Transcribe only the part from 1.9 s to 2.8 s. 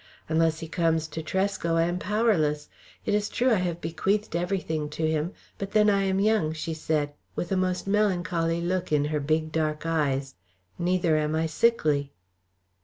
powerless.